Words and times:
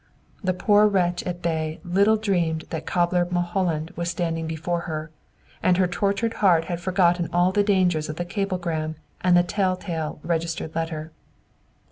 The 0.43 0.55
poor 0.55 0.87
wretch 0.87 1.21
at 1.25 1.43
bay 1.43 1.79
little 1.83 2.17
dreamed 2.17 2.63
that 2.71 2.87
cobbler 2.87 3.27
Mulholland 3.29 3.91
was 3.95 4.09
standing 4.09 4.47
before 4.47 4.79
her, 4.89 5.11
and 5.61 5.77
her 5.77 5.85
tortured 5.85 6.33
heart 6.41 6.65
had 6.65 6.81
forgotten 6.81 7.29
all 7.31 7.51
the 7.51 7.61
dangers 7.61 8.09
of 8.09 8.15
the 8.15 8.25
cablegram 8.25 8.95
and 9.23 9.37
the 9.37 9.43
tell 9.43 9.75
tale 9.77 10.19
registered 10.23 10.73
letter. 10.73 11.11